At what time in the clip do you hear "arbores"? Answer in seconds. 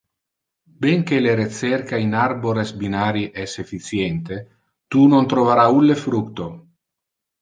2.23-2.71